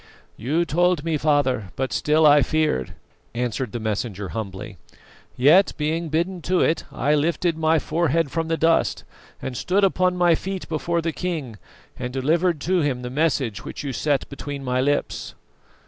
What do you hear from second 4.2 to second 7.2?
humbly. "Yet, being bidden to it, I